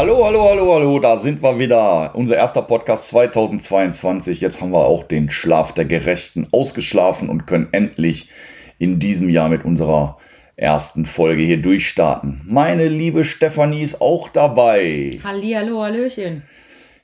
[0.00, 2.12] hallo, hallo, hallo, hallo, da sind wir wieder.
[2.14, 4.40] Unser erster Podcast 2022.
[4.40, 8.30] Jetzt haben wir auch den Schlaf der Gerechten ausgeschlafen und können endlich
[8.78, 10.16] in diesem Jahr mit unserer
[10.56, 12.40] ersten Folge hier durchstarten.
[12.46, 15.20] Meine liebe Stefanie ist auch dabei.
[15.22, 16.44] Hallihallo, Hallöchen.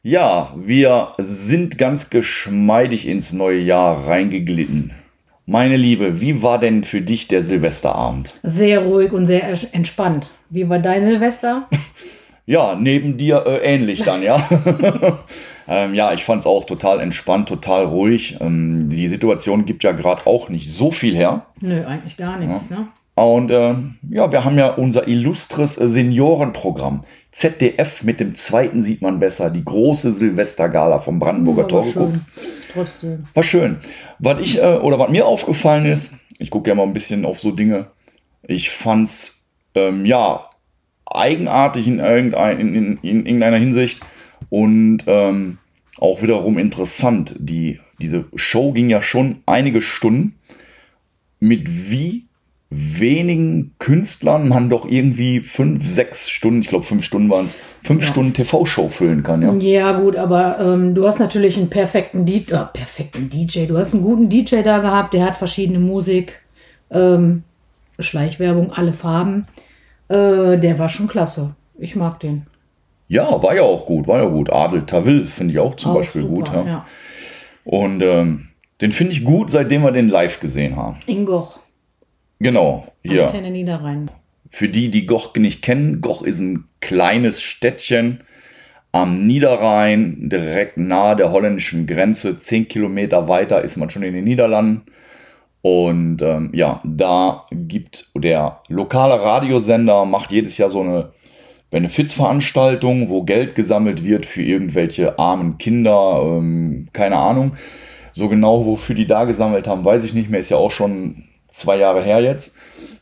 [0.03, 4.93] Ja, wir sind ganz geschmeidig ins neue Jahr reingeglitten.
[5.45, 8.41] Meine Liebe, wie war denn für dich der Silvesterabend?
[8.43, 10.31] Sehr ruhig und sehr entspannt.
[10.49, 11.69] Wie war dein Silvester?
[12.47, 14.37] Ja, neben dir äh, ähnlich dann, ja.
[15.69, 18.39] ähm, ja, ich fand es auch total entspannt, total ruhig.
[18.41, 21.47] Ähm, die Situation gibt ja gerade auch nicht so viel her.
[21.61, 22.87] Nö, eigentlich gar nichts, ne?
[23.17, 27.05] Und ähm, ja, wir haben ja unser illustres äh, Seniorenprogramm.
[27.33, 29.51] ZDF mit dem zweiten sieht man besser.
[29.51, 32.13] Die große Silvestergala vom Brandenburger Aber Tor geguckt.
[32.13, 32.25] schön.
[32.73, 33.25] Trotzdem.
[33.35, 33.79] War schön.
[34.19, 37.41] Was ich, äh, oder was mir aufgefallen ist, ich gucke ja mal ein bisschen auf
[37.41, 37.87] so Dinge.
[38.43, 39.43] Ich fand's,
[39.75, 40.51] ähm, ja,
[41.07, 44.01] eigenartig in, irgendein, in, in, in irgendeiner Hinsicht
[44.51, 45.59] und ähm,
[45.99, 47.37] auch wiederum interessant.
[47.39, 50.35] Die, diese Show ging ja schon einige Stunden.
[51.39, 52.27] Mit wie
[52.69, 58.03] wenigen Künstlern man doch irgendwie fünf, sechs Stunden, ich glaube fünf Stunden waren es, fünf
[58.03, 58.09] Ja.
[58.09, 59.55] Stunden TV-Show füllen kann, ja.
[59.55, 63.67] Ja, gut, aber ähm, du hast natürlich einen perfekten DJ, äh, perfekten DJ.
[63.67, 66.41] Du hast einen guten DJ da gehabt, der hat verschiedene Musik,
[66.91, 67.45] ähm,
[68.01, 69.47] Schleichwerbung, alle Farben.
[70.09, 71.55] Äh, der war schon klasse.
[71.79, 72.47] Ich mag den.
[73.09, 74.51] Ja, war ja auch gut, war ja gut.
[74.51, 76.49] Adel Tawil finde ich auch zum Auch Beispiel super, gut.
[76.49, 76.67] Ja.
[76.67, 76.87] ja.
[77.65, 78.49] Und ähm,
[78.81, 80.99] den finde ich gut, seitdem wir den live gesehen haben.
[81.07, 81.61] Ingoch,
[82.39, 83.25] Genau, hier.
[83.25, 84.11] Antenne Niederrhein.
[84.51, 88.21] Für die, die Goch nicht kennen, Goch ist ein kleines Städtchen
[88.93, 92.39] am Niederrhein, direkt nahe der holländischen Grenze.
[92.39, 94.83] Zehn Kilometer weiter ist man schon in den Niederlanden.
[95.67, 101.09] Und ähm, ja, da gibt der lokale Radiosender, macht jedes Jahr so eine
[101.73, 107.57] Benefizveranstaltung, wo Geld gesammelt wird für irgendwelche armen Kinder, ähm, keine Ahnung.
[108.13, 111.25] So genau, wofür die da gesammelt haben, weiß ich nicht mehr, ist ja auch schon
[111.51, 112.55] zwei Jahre her jetzt.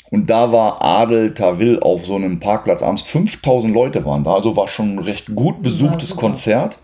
[0.08, 3.02] Und da war Adel Tawil auf so einem Parkplatz abends.
[3.02, 6.16] 5000 Leute waren da, also war schon ein recht gut besuchtes.
[6.16, 6.78] Konzert.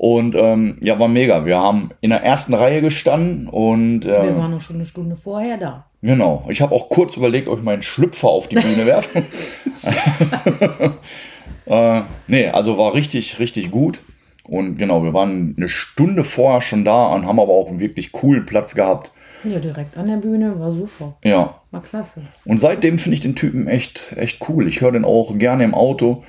[0.00, 1.44] Und ähm, ja, war mega.
[1.44, 5.14] Wir haben in der ersten Reihe gestanden und Wir äh, waren noch schon eine Stunde
[5.14, 5.84] vorher da.
[6.00, 6.46] genau.
[6.48, 9.22] Ich habe auch kurz überlegt, ob ich meinen Schlüpfer auf die Bühne werfe.
[11.66, 14.00] äh, nee, also war richtig, richtig gut.
[14.44, 18.10] Und genau, wir waren eine Stunde vorher schon da und haben aber auch einen wirklich
[18.10, 19.12] coolen Platz gehabt.
[19.44, 21.18] Ja, direkt an der Bühne, war super.
[21.22, 22.22] Ja, War klasse.
[22.46, 24.66] Und seitdem finde ich den Typen echt, echt cool.
[24.66, 26.24] Ich höre den auch gerne im Auto.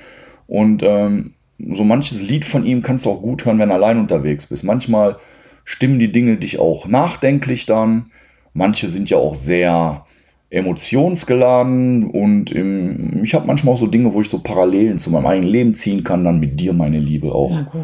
[0.46, 3.98] Und ähm, so manches Lied von ihm kannst du auch gut hören, wenn du allein
[3.98, 4.64] unterwegs bist.
[4.64, 5.16] Manchmal
[5.64, 8.10] stimmen die Dinge dich auch nachdenklich dann.
[8.52, 10.04] Manche sind ja auch sehr
[10.50, 12.10] emotionsgeladen.
[12.10, 15.50] Und im, ich habe manchmal auch so Dinge, wo ich so Parallelen zu meinem eigenen
[15.50, 16.24] Leben ziehen kann.
[16.24, 17.50] Dann mit dir, meine Liebe, auch.
[17.50, 17.82] Ja, gut.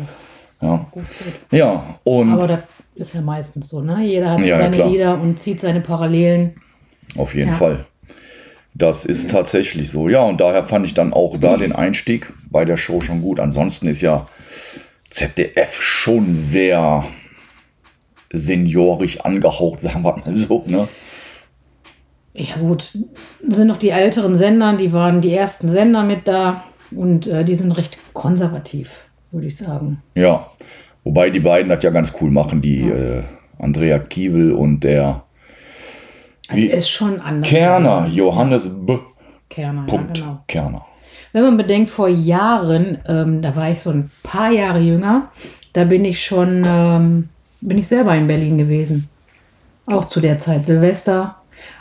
[0.60, 1.58] Ja, gut, gut.
[1.58, 2.60] ja und Aber das
[2.96, 4.04] ist ja meistens so, ne?
[4.04, 4.90] Jeder hat so Ja, seine klar.
[4.90, 6.54] Lieder und zieht seine Parallelen.
[7.16, 7.54] Auf jeden Ja.
[7.54, 7.86] Fall.
[8.74, 10.08] Das ist tatsächlich so.
[10.08, 13.40] Ja, und daher fand ich dann auch da den Einstieg bei der Show schon gut.
[13.40, 14.28] Ansonsten ist ja
[15.10, 17.04] ZDF schon sehr
[18.32, 20.64] seniorisch angehaucht, sagen wir mal so.
[20.66, 20.88] Ne?
[22.34, 22.96] Ja, gut.
[23.46, 27.54] Sind noch die älteren Sender, die waren die ersten Sender mit da und äh, die
[27.54, 30.02] sind recht konservativ, würde ich sagen.
[30.14, 30.50] Ja,
[31.04, 33.24] wobei die beiden das ja ganz cool machen, die äh,
[33.58, 35.24] Andrea Kiewel und der
[36.50, 36.66] Wie?
[36.66, 37.48] Ist schon anders.
[37.48, 38.98] Kerner, Johannes B.
[39.48, 40.18] Kerner, Punkt.
[40.18, 40.44] ja, genau.
[40.46, 40.86] Kerner.
[41.32, 45.30] Wenn man bedenkt, vor Jahren, ähm, da war ich so ein paar Jahre jünger,
[45.72, 47.28] da bin ich schon, ähm,
[47.60, 49.08] bin ich selber in Berlin gewesen.
[49.86, 51.36] Auch zu der Zeit Silvester.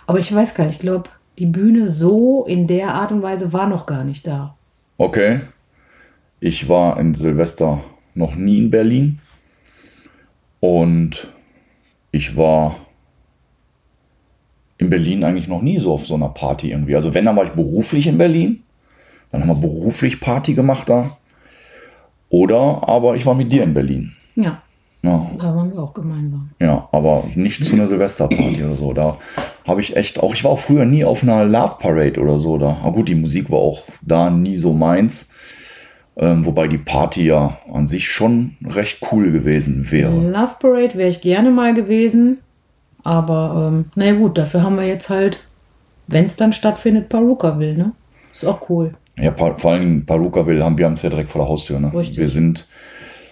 [0.05, 3.53] Aber ich weiß gar nicht, ich glaube, die Bühne so in der Art und Weise
[3.53, 4.55] war noch gar nicht da.
[4.97, 5.41] Okay.
[6.39, 7.83] Ich war in Silvester
[8.13, 9.19] noch nie in Berlin.
[10.59, 11.31] Und
[12.11, 12.75] ich war
[14.77, 16.95] in Berlin eigentlich noch nie so auf so einer Party irgendwie.
[16.95, 18.63] Also wenn, dann war ich beruflich in Berlin.
[19.31, 21.17] Dann haben wir beruflich Party gemacht da.
[22.29, 24.11] Oder aber ich war mit dir in Berlin.
[24.35, 24.61] Ja,
[25.01, 26.49] Ja, da waren wir auch gemeinsam.
[26.59, 28.93] ja aber nicht zu einer Silvesterparty oder so.
[28.93, 29.17] Da
[29.65, 32.57] habe ich echt auch, ich war auch früher nie auf einer Love Parade oder so.
[32.57, 35.29] Da, aber gut, die Musik war auch da nie so meins.
[36.17, 40.11] Ähm, wobei die Party ja an sich schon recht cool gewesen wäre.
[40.11, 42.39] Love Parade wäre ich gerne mal gewesen.
[43.03, 45.45] Aber ähm, naja gut, dafür haben wir jetzt halt,
[46.07, 47.91] wenn es dann stattfindet, Perukaville, ne?
[48.33, 48.93] Ist auch cool.
[49.19, 51.79] Ja, vor allen Dingen Perukaville haben wir haben es ja direkt vor der Haustür.
[51.79, 51.91] Ne?
[51.93, 52.17] Richtig.
[52.17, 52.67] Wir sind,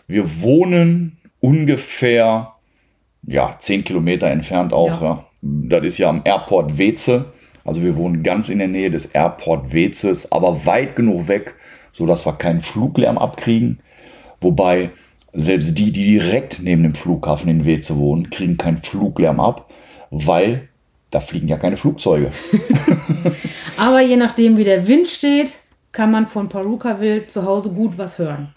[0.08, 2.54] wir wohnen ungefähr
[3.28, 5.02] ja, 10 Kilometer entfernt auch.
[5.02, 5.10] Ja.
[5.10, 5.26] Ja.
[5.42, 7.26] Das ist ja am Airport Weze.
[7.64, 11.56] Also wir wohnen ganz in der Nähe des Airport Wezes, aber weit genug weg,
[11.92, 13.80] sodass wir keinen Fluglärm abkriegen.
[14.42, 14.92] Wobei
[15.34, 19.72] selbst die, die direkt neben dem Flughafen in Weze wohnen, kriegen keinen Fluglärm ab,
[20.12, 20.70] weil
[21.10, 22.32] da fliegen ja keine Flugzeuge.
[23.78, 25.54] Aber je nachdem, wie der Wind steht,
[25.96, 28.50] kann man von Parukaville zu Hause gut was hören.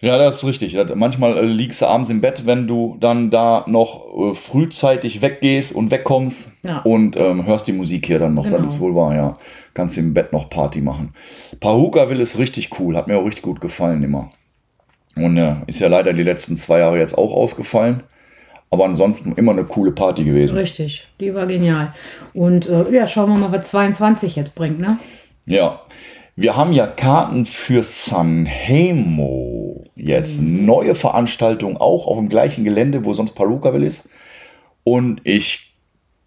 [0.00, 0.76] Ja, das ist richtig.
[0.94, 5.74] Manchmal äh, liegst du abends im Bett, wenn du dann da noch äh, frühzeitig weggehst
[5.74, 6.80] und wegkommst Ja.
[6.80, 8.44] und ähm, hörst die Musik hier dann noch.
[8.44, 8.58] Genau.
[8.58, 9.38] Das ist wohl wahr, ja.
[9.72, 11.14] Kannst im Bett noch Party machen.
[11.60, 12.94] Parukaville ist richtig cool.
[12.94, 14.30] Hat mir auch richtig gut gefallen immer.
[15.16, 18.02] Und äh, ist ja leider die letzten zwei Jahre jetzt auch ausgefallen.
[18.70, 20.58] Aber ansonsten immer eine coole Party gewesen.
[20.58, 21.94] Richtig, die war genial.
[22.34, 24.98] Und äh, ja, schauen wir mal, was 22 jetzt bringt, ne?
[25.46, 25.80] Ja.
[26.38, 29.84] Wir haben ja Karten für Sanremo.
[29.94, 34.10] Jetzt neue Veranstaltung, auch auf dem gleichen Gelände, wo sonst Parukaville ist.
[34.84, 35.74] Und ich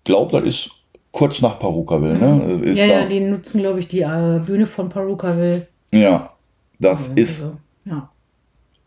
[0.03, 0.71] glaube, das ist
[1.11, 2.17] kurz nach Parukaville.
[2.17, 2.65] Ne?
[2.65, 5.67] Ist ja, ja, die nutzen, glaube ich, die äh, Bühne von Parukaville.
[5.91, 6.33] ja,
[6.79, 8.09] das ist Also, ja.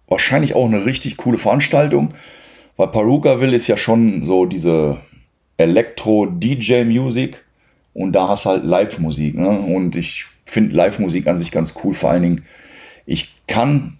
[0.09, 2.15] wahrscheinlich auch eine richtig coole Veranstaltung,
[2.77, 5.01] weil Parukaville ist ja schon so diese
[5.57, 7.42] Elektro-DJ-Musik
[7.95, 9.37] und da hast halt Live-Musik.
[9.37, 9.49] Ne?
[9.49, 11.95] Und ich finde Live-Musik an sich ganz cool.
[11.95, 12.45] Vor allen Dingen,
[13.07, 13.99] ich kann,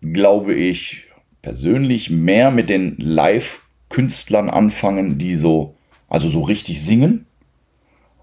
[0.00, 1.06] glaube ich,
[1.42, 5.74] persönlich mehr mit den Live-Künstlern anfangen, die so,
[6.08, 7.26] also so richtig singen,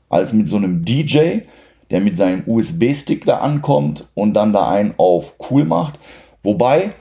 [0.09, 1.39] als mit so einem DJ,
[1.91, 5.99] der mit seinem USB-Stick da ankommt und dann da einen auf cool macht.
[6.43, 6.93] Wobei,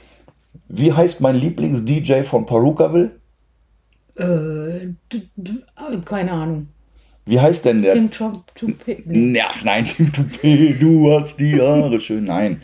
[0.68, 3.12] wie heißt mein Lieblings-DJ von Parukaville?
[4.18, 4.94] Äh, äh,
[6.04, 6.68] keine Ahnung.
[7.28, 7.92] Wie heißt denn der?
[7.92, 8.44] Tim Trump,
[9.04, 9.42] nee.
[9.46, 12.25] Ach nein, Tim Toupet, du hast die Haare schön.
[12.25, 12.62] Nein.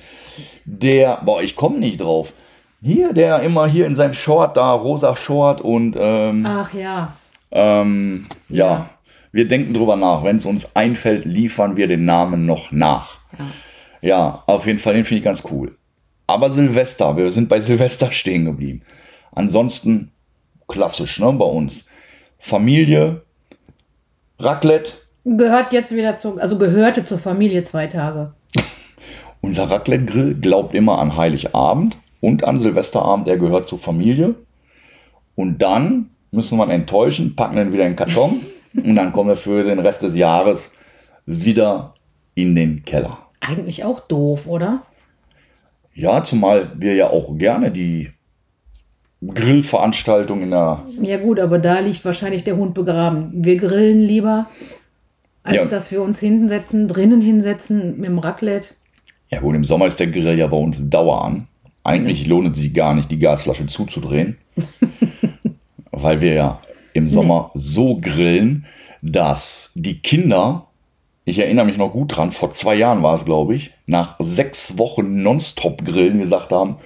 [0.65, 2.33] Der, boah, ich komme nicht drauf.
[2.83, 7.15] Hier, der immer hier in seinem Short da, rosa Short und ähm, Ach ja.
[7.51, 8.67] ähm, ja.
[8.67, 8.91] Ja.
[9.33, 10.25] wir denken drüber nach.
[10.25, 13.19] Wenn es uns einfällt, liefern wir den Namen noch nach.
[13.39, 13.47] Ja.
[14.01, 15.77] Ja, auf jeden Fall, den finde ich ganz cool.
[16.27, 18.81] Aber Silvester, wir sind bei Silvester stehen geblieben.
[19.33, 20.11] Ansonsten
[20.69, 21.89] klassisch, ne, bei uns.
[22.39, 23.24] Familie,
[24.39, 24.93] Raclette,
[25.25, 28.35] Gehört jetzt wieder zu, also gehörte zur Familie zwei Tage.
[29.41, 34.35] Unser Raclette-Grill glaubt immer an Heiligabend und an Silvesterabend, er gehört zur Familie.
[35.35, 38.43] Und dann müssen wir ihn enttäuschen, packen ihn wieder in den Karton
[38.75, 40.75] und dann kommen wir für den Rest des Jahres
[41.25, 41.95] wieder
[42.35, 43.19] in den Keller.
[43.41, 44.83] Eigentlich auch doof, oder?
[45.95, 48.11] Ja, zumal wir ja auch gerne die
[49.33, 50.83] Grillveranstaltung in der.
[51.01, 53.31] Ja gut, aber da liegt wahrscheinlich der Hund begraben.
[53.35, 54.47] Wir grillen lieber,
[55.43, 55.65] als Ja.
[55.67, 58.75] dass wir uns hinsetzen, drinnen hinsetzen mit dem Raclette.
[59.31, 61.49] Ja, gut, im Sommer ist der Grill ja bei uns Dauer an.
[61.83, 64.37] Eigentlich lohnt es sich gar nicht, die Gasflasche zuzudrehen.
[65.91, 66.59] weil wir ja
[66.93, 68.67] im Sommer so grillen,
[69.03, 70.67] dass die Kinder,
[71.25, 74.79] ich erinnere mich noch gut dran, vor zwei Jahren war es, glaube ich, nach sechs
[74.79, 76.77] Wochen Nonstop-Grillen gesagt haben,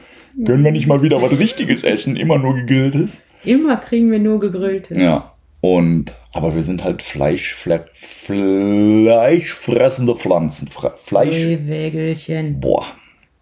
[0.44, 3.22] können wir nicht mal wieder was Richtiges essen, immer nur gegrilltes.
[3.44, 4.98] Immer kriegen wir nur gegrilltes.
[5.00, 5.30] Ja.
[5.60, 10.68] Und, aber wir sind halt Fleisch, Fle fleischfressende Pflanzen.
[10.68, 11.36] Fre Fleisch.
[11.36, 12.60] Wägelchen.
[12.60, 12.84] Boah.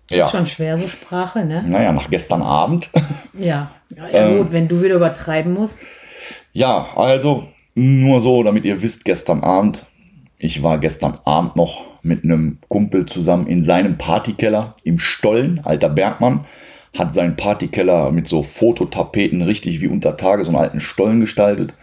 [0.09, 0.29] Ist Ja.
[0.29, 1.65] schon schwer, so Sprache, ne?
[1.67, 2.91] Naja, nach gestern Abend.
[3.39, 3.71] Ja.
[3.97, 4.39] Ja, ja Ähm.
[4.39, 5.87] gut, wenn du wieder übertreiben musst.
[6.53, 7.45] Ja, also
[7.77, 9.87] nur so, damit ihr wisst, gestern Abend,
[10.39, 15.89] ich war gestern Abend noch mit einem Kumpel zusammen in seinem Partykeller im Stollen, alter
[15.89, 16.45] Bergmann,
[16.95, 21.75] hat seinen Partykeller mit so Fototapeten richtig wie unter Tage so einen alten Stollen gestaltet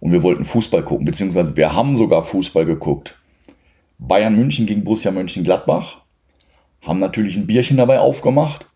[0.00, 3.16] und wir wollten Fußball gucken, beziehungsweise wir haben sogar Fußball geguckt.
[3.98, 5.98] Bayern München gegen Borussia Mönchengladbach,
[6.82, 8.66] haben natürlich ein Bierchen dabei aufgemacht,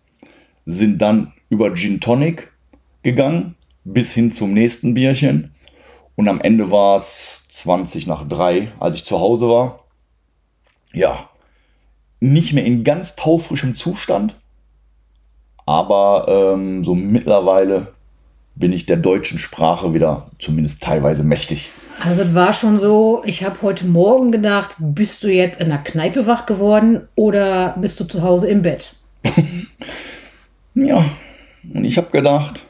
[0.67, 2.53] sind dann über Gin Tonic
[3.03, 5.53] gegangen bis hin zum nächsten Bierchen
[6.15, 9.85] und am Ende war es 20 nach 3, als ich zu Hause war.
[10.93, 11.29] Ja,
[12.21, 14.41] nicht mehr in ganz taufrischem Zustand,
[15.67, 17.89] aber ähm, so mittlerweile
[18.55, 21.71] bin ich der deutschen Sprache wieder zumindest teilweise mächtig.
[22.01, 25.79] Also es war schon so, ich habe heute Morgen gedacht, bist du jetzt in der
[25.79, 28.97] Kneipe wach geworden oder bist du zu Hause im Bett?
[30.75, 31.05] Ja,
[31.73, 32.65] und ich habe gedacht,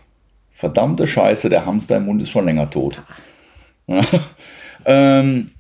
[0.53, 3.03] verdammte Scheiße, der Hamster im Mund ist schon länger tot.
[4.85, 5.51] ähm,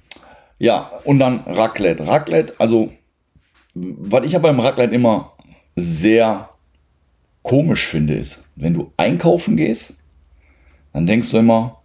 [0.58, 2.06] ja, und dann Raclette.
[2.06, 2.92] Raclette, also,
[3.74, 5.32] was ich aber beim Raclette immer
[5.74, 6.50] sehr
[7.44, 9.98] komisch finde, ist, wenn du einkaufen gehst,
[10.92, 11.82] dann denkst du immer,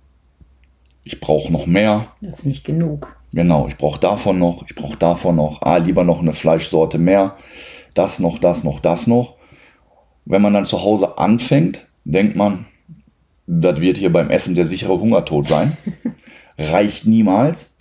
[1.04, 2.08] ich brauche noch mehr.
[2.22, 3.16] Das ist nicht genug.
[3.32, 7.36] Genau, ich brauche davon noch, ich brauche davon noch, ah, lieber noch eine Fleischsorte mehr,
[7.94, 9.36] das noch, das noch, das noch.
[10.26, 12.66] Wenn man dann zu Hause anfängt, denkt man,
[13.46, 15.78] das wird hier beim Essen der sichere Hungertod sein.
[16.58, 17.76] Reicht niemals.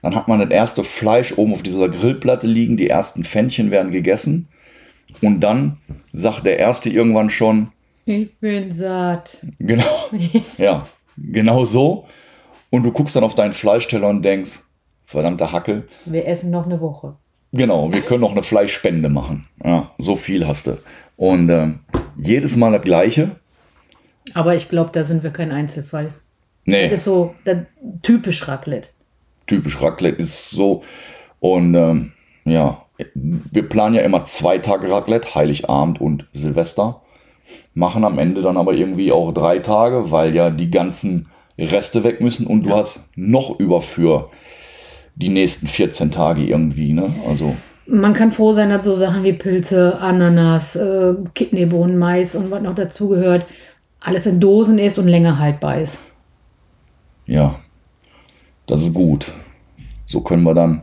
[0.00, 3.92] Dann hat man das erste Fleisch oben auf dieser Grillplatte liegen, die ersten Pfännchen werden
[3.92, 4.48] gegessen.
[5.20, 5.78] Und dann
[6.12, 7.68] sagt der Erste irgendwann schon,
[8.04, 9.38] Ich bin satt.
[9.58, 9.84] genau,
[10.58, 12.06] ja, genau so.
[12.70, 14.60] Und du guckst dann auf deinen Fleischteller und denkst,
[15.04, 17.16] verdammte Hacke, Wir essen noch eine Woche.
[17.52, 19.46] Genau, wir können noch eine Fleischspende machen.
[19.62, 20.78] Ja, so viel hast du.
[21.16, 21.80] Und ähm,
[22.16, 23.36] jedes Mal das Gleiche.
[24.34, 26.04] Aber ich glaube, da sind wir kein Einzelfall.
[26.04, 26.14] Das
[26.64, 27.58] Nee, ist so das,
[28.02, 28.88] typisch Raclette.
[29.46, 30.82] typisch Raclette ist so.
[31.40, 32.12] Und ähm,
[32.44, 32.80] ja,
[33.14, 37.02] wir planen ja immer zwei Tage Raclette, Heiligabend und Silvester.
[37.74, 41.28] Machen am Ende dann aber irgendwie auch drei Tage, weil ja die ganzen
[41.58, 42.76] Reste weg müssen und du Ja.
[42.76, 44.30] hast noch über für
[45.16, 47.10] die nächsten 14 Tage irgendwie, ne?
[47.28, 47.54] Also,
[47.86, 52.62] Man kann froh sein, dass so Sachen wie Pilze, Ananas, äh, Kidneybohnen, Mais und was
[52.62, 53.46] noch dazugehört,
[54.00, 55.98] alles in Dosen ist und länger haltbar ist.
[57.26, 57.56] ja,
[58.66, 59.32] das ist gut.
[60.06, 60.82] So können wir dann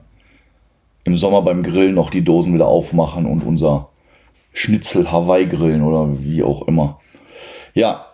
[1.04, 3.90] im Sommer beim Grillen noch die Dosen wieder aufmachen und unser
[4.54, 7.00] Schnitzel Hawaii grillen oder wie auch immer.
[7.74, 8.06] Ja,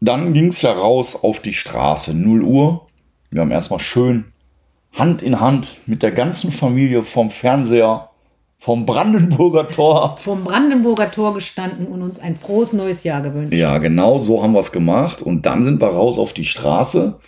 [0.00, 2.14] dann ging es ja raus auf die Straße.
[2.14, 2.86] 0 Uhr.
[3.30, 4.26] Wir haben erstmal schön
[4.92, 8.10] Hand in Hand mit der ganzen Familie vom Fernseher,
[8.58, 10.16] vom Brandenburger Tor.
[10.18, 13.54] Vom Brandenburger Tor gestanden und uns ein frohes neues Jahr gewünscht.
[13.54, 15.20] Ja, genau so haben wir es gemacht.
[15.20, 17.18] Und dann sind wir raus auf die Straße,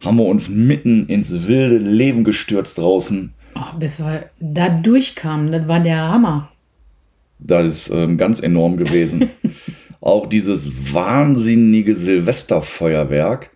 [0.00, 3.34] haben wir uns mitten ins wilde Leben gestürzt draußen.
[3.58, 6.50] Oh, bis wir da durchkamen, das war der Hammer.
[7.38, 9.30] Das ist ähm, ganz enorm gewesen.
[10.00, 13.50] Auch dieses wahnsinnige Silvesterfeuerwerk.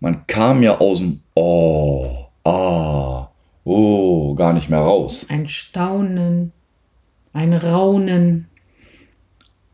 [0.00, 3.28] Man kam ja aus dem Oh, ah,
[3.64, 5.26] oh, gar nicht mehr raus.
[5.28, 6.52] Ein Staunen,
[7.32, 8.46] ein Raunen.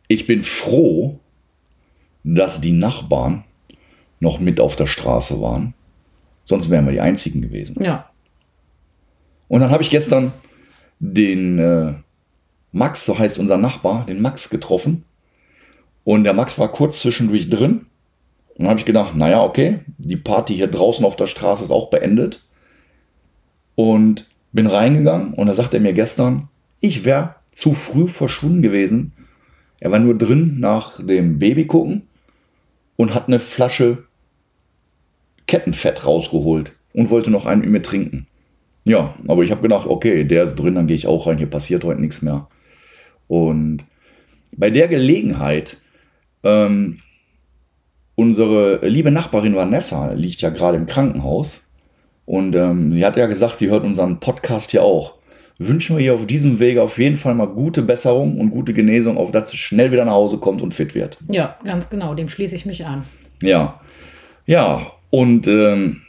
[0.08, 1.18] Ich bin froh,
[2.24, 3.44] dass die Nachbarn
[4.20, 5.74] noch mit auf der Straße waren.
[6.44, 7.82] Sonst wären wir die Einzigen gewesen.
[7.82, 8.09] Ja,
[9.50, 10.32] Und dann habe ich gestern
[11.00, 11.94] den äh,
[12.70, 15.04] Max, so heißt unser Nachbar, den Max getroffen.
[16.04, 17.86] Und der Max war kurz zwischendurch drin.
[18.50, 21.72] Und dann habe ich gedacht, naja, okay, die Party hier draußen auf der Straße ist
[21.72, 22.46] auch beendet.
[23.74, 29.14] Und bin reingegangen und da sagt er mir gestern, ich wäre zu früh verschwunden gewesen.
[29.80, 32.02] Er war nur drin nach dem Baby gucken
[32.94, 34.04] und hat eine Flasche
[35.48, 38.28] Kettenfett rausgeholt und wollte noch einen mit trinken.
[38.84, 41.50] Ja, aber ich habe gedacht, okay, der ist drin, dann gehe ich auch rein, hier
[41.50, 42.48] passiert heute nichts mehr.
[43.28, 43.84] Und
[44.56, 45.76] bei der Gelegenheit,
[46.42, 47.00] ähm,
[48.14, 51.62] unsere liebe Nachbarin Vanessa liegt ja gerade im Krankenhaus
[52.24, 55.14] und ähm, sie hat ja gesagt, sie hört unseren Podcast hier auch.
[55.58, 59.18] Wünschen wir ihr auf diesem Wege auf jeden Fall mal gute Besserung und gute Genesung,
[59.18, 61.18] auf dass sie schnell wieder nach Hause kommt und fit wird.
[61.28, 63.04] ja, ganz genau, dem schließe ich mich an.
[63.42, 63.80] Ja,
[64.46, 66.00] ja, und ähm,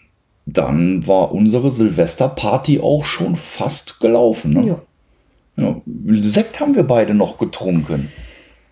[0.53, 4.53] dann war unsere Silvesterparty auch schon fast gelaufen.
[4.53, 4.77] Ne?
[5.57, 5.75] Ja.
[6.23, 8.11] Sekt haben wir beide noch getrunken.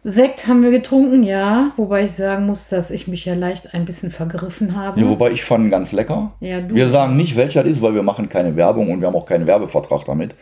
[0.04, 3.84] Sekt haben wir getrunken, ja, wobei ich sagen muss, dass ich mich ja leicht ein
[3.84, 5.00] bisschen vergriffen habe.
[5.00, 6.32] Ja, wobei ich fand ganz lecker.
[6.40, 6.60] Ja.
[6.70, 9.26] Wir sagen nicht, welcher das ist, weil wir machen keine Werbung und wir haben auch
[9.26, 10.36] keinen Werbevertrag damit.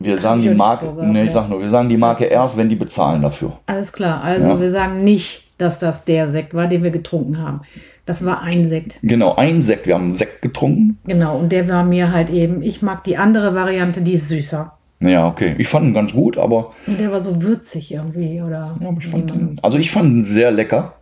[0.00, 2.74] Wir sagen die Marke, nee, ich sag nur, wir sagen die Marke erst, wenn die
[2.74, 3.58] bezahlen dafür.
[3.66, 4.60] Alles klar, also Ja.
[4.60, 7.62] wir sagen nicht, dass das der Sekt war, den wir getrunken haben.
[8.06, 8.98] Das war ein Sekt.
[9.02, 9.86] Genau, ein Sekt.
[9.86, 10.98] Wir haben einen Sekt getrunken.
[11.06, 14.76] Genau, und der war mir halt eben, ich mag die andere Variante, die ist süßer.
[15.00, 15.54] Ja, okay.
[15.58, 18.76] Ich fand ihn ganz gut, aber Und der war so würzig irgendwie, oder?
[18.80, 20.96] Ja, ich fand ihn, also ich fand ihn sehr lecker.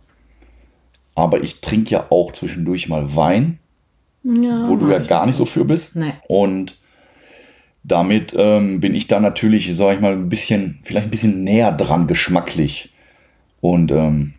[1.15, 3.59] Aber ich trinke ja auch zwischendurch mal Wein,
[4.23, 5.95] ja, wo du ja gar nicht so für bist.
[5.95, 6.13] Nee.
[6.27, 6.79] Und
[7.83, 11.71] damit ähm, bin ich da natürlich, sag ich mal, ein bisschen, vielleicht ein bisschen näher
[11.71, 12.93] dran geschmacklich.
[13.61, 14.33] Und ähm,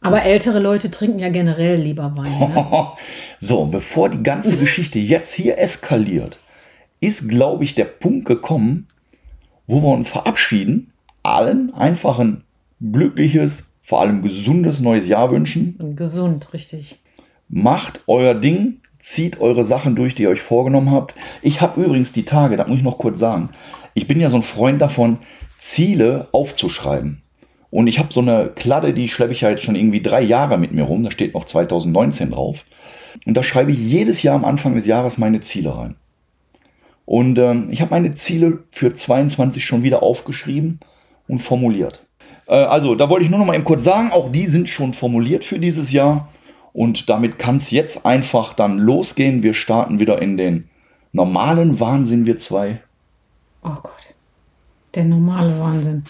[0.00, 2.38] Aber ältere Leute trinken ja generell lieber Wein.
[2.38, 2.86] Ne?
[3.38, 6.38] so, bevor die ganze Geschichte jetzt hier eskaliert,
[7.00, 8.88] ist, glaube ich, der Punkt gekommen,
[9.66, 10.92] wo wir uns verabschieden,
[11.22, 12.44] allen einfach ein
[12.80, 15.94] glückliches, vor allem gesundes neues Jahr wünschen.
[15.96, 16.98] Gesund, richtig.
[17.48, 21.14] Macht euer Ding, zieht eure Sachen durch, die ihr euch vorgenommen habt.
[21.42, 23.50] Ich habe übrigens die Tage, das muss ich noch kurz sagen,
[23.94, 25.18] ich bin ja so ein Freund davon,
[25.60, 27.22] Ziele aufzuschreiben.
[27.70, 30.72] Und ich habe so eine Kladde, die schleppe ich jetzt schon irgendwie drei Jahre mit
[30.72, 31.04] mir rum.
[31.04, 32.64] Da steht noch 2019 drauf.
[33.26, 35.96] Und da schreibe ich jedes Jahr am Anfang des Jahres meine Ziele rein.
[37.04, 40.80] Und ähm, ich habe meine Ziele für 22 schon wieder aufgeschrieben
[41.28, 42.06] und formuliert.
[42.46, 44.92] Äh, also, da wollte ich nur noch mal eben kurz sagen, auch die sind schon
[44.92, 46.28] formuliert für dieses Jahr.
[46.72, 49.42] Und damit kann es jetzt einfach dann losgehen.
[49.42, 50.68] Wir starten wieder in den
[51.12, 52.80] normalen Wahnsinn, wir zwei.
[53.64, 54.14] Oh Gott.
[54.94, 56.04] Der normale Wahnsinn.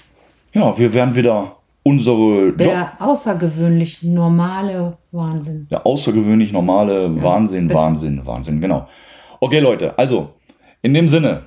[0.52, 2.52] Ja, wir werden wieder unsere.
[2.52, 5.68] Der ja, außergewöhnlich normale Wahnsinn.
[5.70, 8.86] Der außergewöhnlich normale ja, Wahnsinn, Wahnsinn, Wahnsinn, genau.
[9.40, 10.34] Okay, Leute, also
[10.82, 11.44] in dem Sinne,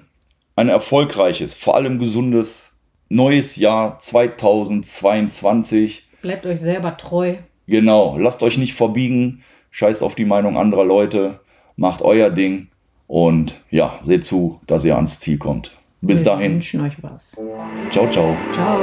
[0.55, 2.79] ein erfolgreiches, vor allem gesundes
[3.09, 6.07] neues Jahr 2022.
[6.21, 7.35] Bleibt euch selber treu.
[7.67, 11.41] Genau, lasst euch nicht verbiegen, scheißt auf die Meinung anderer Leute,
[11.75, 12.67] macht euer Ding
[13.07, 15.73] und ja, seht zu, dass ihr ans Ziel kommt.
[16.05, 16.41] Bis Wir dahin.
[16.41, 17.41] Wir wünschen euch was.
[17.89, 18.35] Ciao, ciao.
[18.53, 18.79] Ciao.